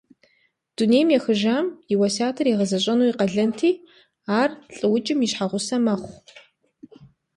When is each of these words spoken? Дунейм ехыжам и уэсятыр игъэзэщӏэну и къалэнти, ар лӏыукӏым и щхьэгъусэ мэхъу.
Дунейм 0.75 1.09
ехыжам 1.17 1.65
и 1.93 1.95
уэсятыр 1.99 2.45
игъэзэщӏэну 2.51 3.09
и 3.09 3.13
къалэнти, 3.19 3.71
ар 4.39 4.49
лӏыукӏым 4.75 5.19
и 5.25 5.27
щхьэгъусэ 5.31 5.77
мэхъу. 5.83 6.15